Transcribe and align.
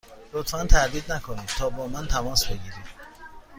لطفا 0.33 0.65
تردید 0.65 1.11
نکنید 1.11 1.45
تا 1.45 1.69
با 1.69 1.87
من 1.87 2.07
تماس 2.07 2.45
بگیرید. 2.45 2.85